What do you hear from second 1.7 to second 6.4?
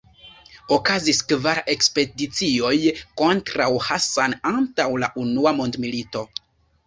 ekspedicioj kontraŭ Hassan antaŭ la Unua Mondmilito.